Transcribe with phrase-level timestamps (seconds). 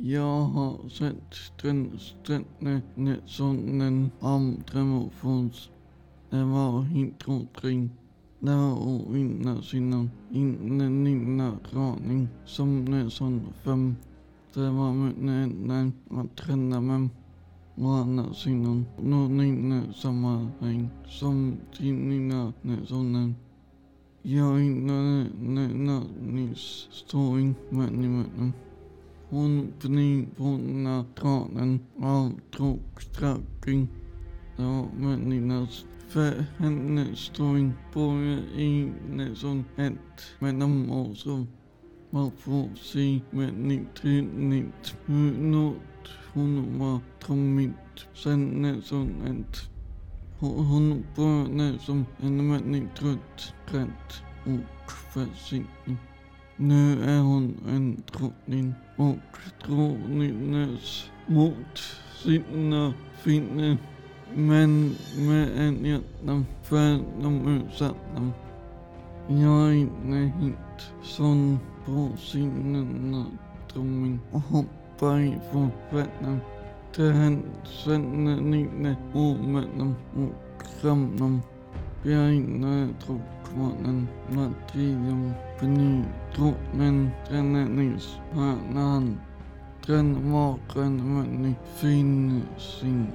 [0.00, 0.22] Jeg
[0.54, 5.72] har sendt den stændende sonen om Dremofons.
[6.30, 7.92] Der var helt omkring.
[8.40, 13.10] Det var en af sine innen nina raning som ne
[13.64, 13.96] fem.
[14.54, 17.08] Der var mye enn å trene med
[17.76, 23.34] Mana sinan no nina sammanhang som tinina ne sonen.
[24.22, 28.52] Jag innan ne na nis ståing männi männen.
[28.52, 28.54] Hon
[29.30, 33.88] bni vonna tranen av tråksträckning.
[34.56, 41.46] Ja, männinas för henne ståing både i ne alt ett men om også
[42.10, 49.70] man får se männi trinit hur något hon var trommigt sen som alt.
[50.40, 54.12] Hun började næsten en människa trött, rädd
[54.44, 54.88] och.
[56.60, 61.78] Nu är hon en drottning och drottningens mot
[62.22, 63.76] sina finner
[64.34, 68.30] men med en hjärta för de utsatta.
[69.28, 73.26] Jag är inte helt sån på sinnena
[73.72, 76.42] drömmen och hoppar ifrån vattnet
[76.94, 81.18] till hans vänner omöjliga och kramna.
[81.18, 81.57] Björnar
[83.00, 86.04] tråkmannen Matrium Peny
[86.36, 89.20] drottnen Tränarnys hörnan
[89.86, 93.06] Tränmakaren Mönny fin sin.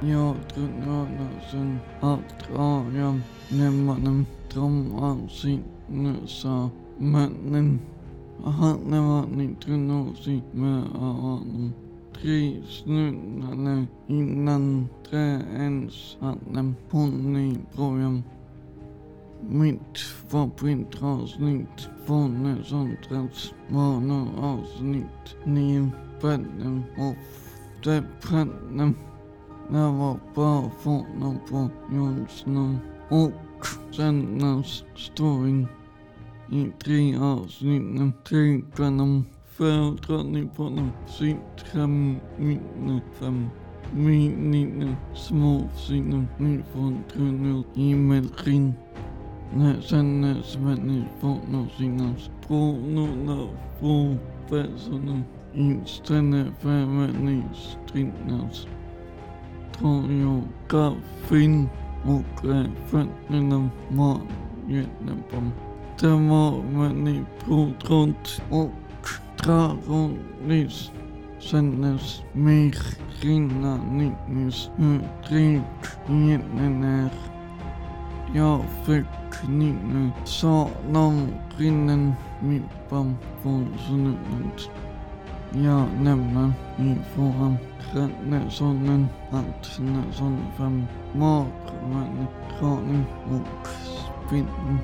[0.00, 1.78] Jag tränarnasen
[5.28, 7.90] Sine Så Drömmansinnusa
[8.44, 11.72] Og Han var ni tränarsi med honom
[12.20, 18.22] tre snurrade innan träens hade ponnyprogram.
[19.40, 25.90] Mitt favoritavsnitt från ett vanor avsnitt Ni
[26.22, 28.94] bädden ofta det bränden.
[29.70, 35.66] Det var bra former på Jonsson och sändas storyn
[36.50, 38.24] i tre avsnitt.
[38.28, 39.22] Tre kvarnar
[39.62, 42.20] föredragning på någon syntraminne
[43.12, 43.50] fem
[43.92, 46.26] sine småsinne
[46.72, 48.74] från tunnel i Melrin.
[49.54, 53.48] När sen Svenny får nå sina språnorna
[53.80, 54.18] från
[54.50, 55.22] väsarna
[55.54, 58.66] inställde för människor strinnas.
[59.78, 61.68] Tror jag kaffin
[62.04, 62.46] och
[62.86, 64.20] fötterna var
[64.68, 65.50] jättebra.
[66.00, 68.81] Der var man i på Dragonis og
[69.42, 70.90] Karolis
[71.40, 74.08] Senders Mechinanis
[74.78, 77.10] Utrechtjener
[78.34, 84.70] Javeknine Salamrinnen Mipam Volsunut
[85.52, 87.56] Ja nämner i foran
[87.92, 93.68] Grännesonen Hattneson fem Magvänkranen och
[94.26, 94.78] Spinnen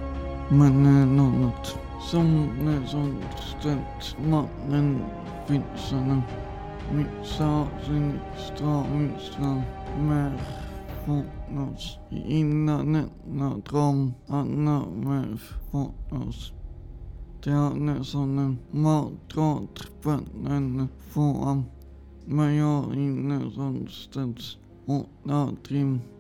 [0.49, 0.83] Men
[1.17, 5.01] något som Nässon ställt mannen
[5.47, 6.23] finnsarna
[6.93, 7.07] Min
[7.87, 9.63] sin stramynslan
[9.99, 10.33] med
[11.05, 12.97] fokus fotos innan
[13.41, 14.13] og drøm.
[14.29, 15.39] Andre med
[15.71, 16.53] fokus.
[17.45, 21.63] Det är nästan en matrat vatten får
[22.27, 26.18] men jag inne som ställs åtta timmar